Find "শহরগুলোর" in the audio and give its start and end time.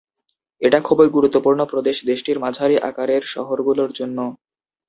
3.33-3.91